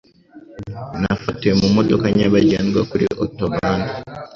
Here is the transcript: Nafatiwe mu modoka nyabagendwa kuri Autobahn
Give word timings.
Nafatiwe 1.01 1.53
mu 1.61 1.67
modoka 1.75 2.05
nyabagendwa 2.17 2.81
kuri 2.89 3.05
Autobahn 3.21 3.81